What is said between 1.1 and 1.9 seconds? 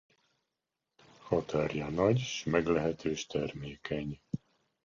Határja